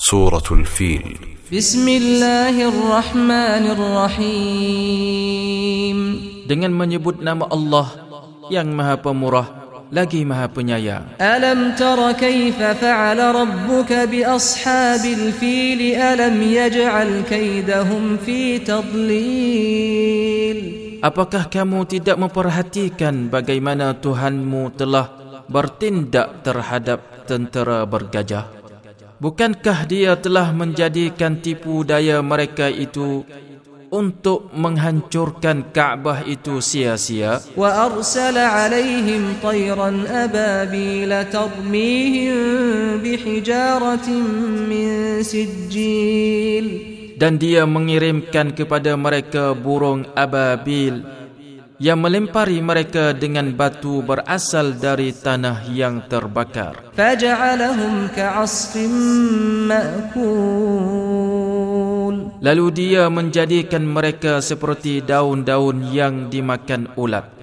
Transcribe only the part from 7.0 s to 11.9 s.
nama Allah yang Maha Pemurah lagi Maha Penyayang. ألم